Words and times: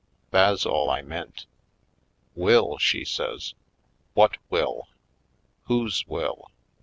Tha's 0.31 0.65
all 0.65 0.89
I 0.89 1.03
meant." 1.03 1.45
"Will!" 2.33 2.79
she 2.79 3.05
says. 3.05 3.53
"What 4.15 4.37
will? 4.49 4.87
Whose 5.65 6.07
will? 6.07 6.49